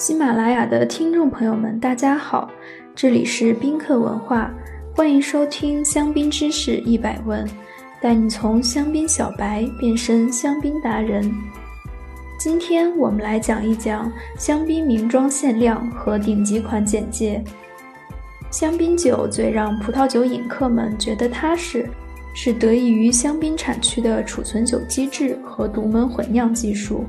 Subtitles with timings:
[0.00, 2.50] 喜马拉雅的听众朋友们，大家好，
[2.94, 4.50] 这里是宾客文化，
[4.96, 7.46] 欢迎收听香槟知识一百问，
[8.00, 11.30] 带你从香槟小白变身香槟达人。
[12.38, 17.44] 今天我们来讲一讲香槟名庄限量和顶级款简介。
[18.50, 21.86] 香槟酒最让葡萄酒饮客们觉得踏实，
[22.34, 27.04] 是得益于香槟产区的储存酒机制和独门混酿技术。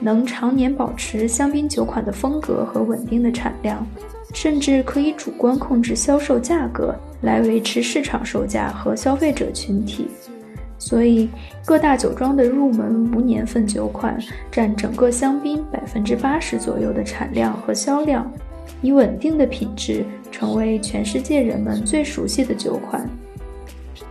[0.00, 3.86] 能常年保持香槟酒款的风格和稳定的产量，
[4.34, 10.08] 甚至可以主观控制销售价格来维持市场售价和消费者群体。
[10.78, 11.28] 所以，
[11.64, 14.18] 各大酒庄的入门无年份酒款
[14.52, 18.30] 占整个香槟百分之八十左右的产量和销量，
[18.82, 23.08] 以稳定的品质成为全世界人们最熟悉的酒款。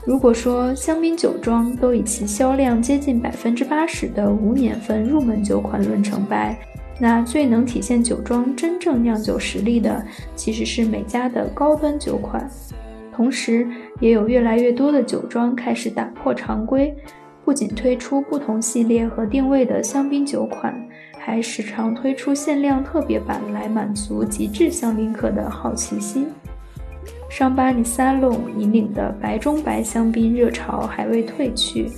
[0.06, 6.56] 如果说香槟酒庄都以其销量接近百分之八十的无年份入门酒款论成败，
[7.00, 12.48] 那最能体现酒庄真正酿酒实力的，其实是每家的高端酒款。
[13.12, 13.68] 同时，
[14.00, 16.96] 也有越来越多的酒庄开始打破常规，
[17.44, 20.76] 不仅推出不同系列和定位的香槟酒款，
[21.18, 26.28] 还时常推出限量特别版来满足极致香槟客的好奇心。
[27.30, 31.92] 上巴尼沙龙引领的白中白香槟热潮还未退去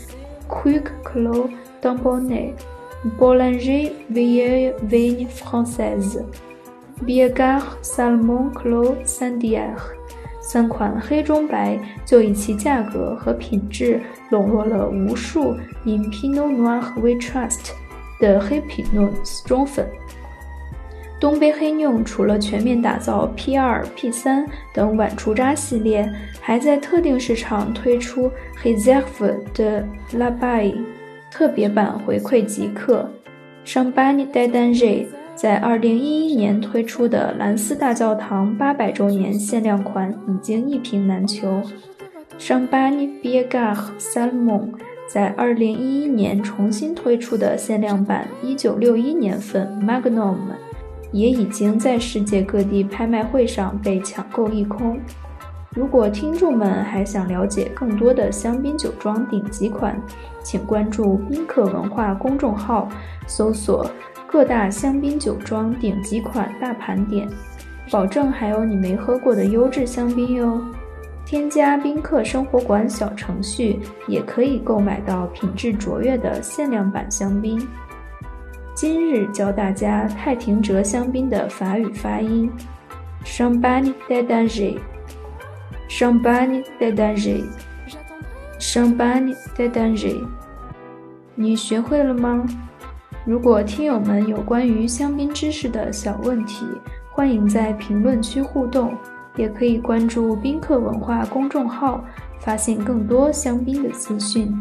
[0.48, 1.48] ，Quick Clo
[1.82, 2.54] d a m b o n n e
[3.18, 9.76] b o l a n g e r Vieille Vigne Française，Biagard Salmon Clos Sandier，
[10.42, 17.74] 三款黑中白就以其价格和品质笼络了无数 In Pinot Noir We Trust
[18.20, 19.88] 的黑皮诺死忠粉。
[21.20, 26.08] 东北黑妞除了全面打造 P 二、P 三等晚出渣系列，
[26.40, 28.32] 还在特定市场推出
[28.64, 30.76] Reserve 的 La Bay
[31.32, 33.10] 特别版回馈极客。
[33.66, 41.62] 上巴尼戴丹瑞在2011年推出的蓝斯大教堂800周年限量款已经一瓶难求。
[42.38, 44.74] 上巴尼 Biagar Salmon
[45.12, 50.36] 在2011年重新推出的限量版1961年份 Magnum。
[51.12, 55.00] 也已经在世界各地拍卖会上被抢购一空。
[55.72, 60.02] 如果听众们还想了解更多的香槟酒庄顶级款，
[60.42, 62.90] 请关注宾客文化公众号，
[63.28, 63.90] 搜索
[64.26, 67.30] 各大香槟酒庄顶级款大盘点，
[67.92, 70.60] 保证还有你没喝过的优质香槟哟。
[71.26, 77.60] 添加宾客生活馆小程序，也可以购买到品质卓越的限量版香槟。
[78.80, 82.48] 今日教大家太平哲香槟的法语发音
[83.26, 84.80] c h a m p a n d e d a n g e
[85.90, 87.44] c h a m p a n d e d a n g e
[88.60, 90.24] c h a m p a n d e d a n g e
[91.34, 92.46] 你学会了吗？
[93.26, 96.64] 如果听友们有关于香槟知识的小问题，
[97.10, 98.96] 欢迎在评论区互动，
[99.38, 102.06] 也可以关注宾客文化公众号，
[102.40, 104.56] 发现更多香槟的资讯。